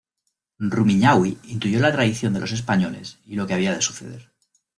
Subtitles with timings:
[0.63, 4.31] Rumiñahui intuyó la traición de los españoles y lo que había de suceder.